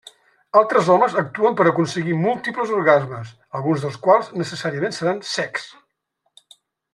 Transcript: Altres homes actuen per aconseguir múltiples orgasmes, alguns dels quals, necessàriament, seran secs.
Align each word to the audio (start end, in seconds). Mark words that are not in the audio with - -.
Altres 0.59 0.87
homes 0.93 1.17
actuen 1.21 1.57
per 1.59 1.67
aconseguir 1.71 2.15
múltiples 2.21 2.73
orgasmes, 2.77 3.35
alguns 3.59 3.85
dels 3.87 4.01
quals, 4.07 4.33
necessàriament, 4.43 4.97
seran 5.03 5.21
secs. 5.35 5.69